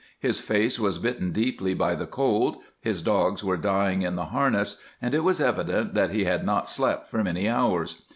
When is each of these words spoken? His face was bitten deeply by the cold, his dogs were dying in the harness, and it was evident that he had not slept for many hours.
His 0.19 0.39
face 0.39 0.79
was 0.79 0.97
bitten 0.97 1.31
deeply 1.31 1.75
by 1.75 1.93
the 1.93 2.07
cold, 2.07 2.57
his 2.79 3.03
dogs 3.03 3.43
were 3.43 3.55
dying 3.55 4.01
in 4.01 4.15
the 4.15 4.25
harness, 4.25 4.79
and 4.99 5.13
it 5.13 5.23
was 5.23 5.39
evident 5.39 5.93
that 5.93 6.09
he 6.09 6.23
had 6.23 6.43
not 6.43 6.67
slept 6.67 7.07
for 7.07 7.23
many 7.23 7.47
hours. 7.47 8.01